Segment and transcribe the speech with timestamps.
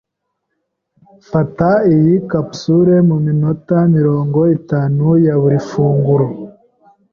[1.29, 6.27] Fata iyi capsule muminota mirongo itatu ya buri funguro.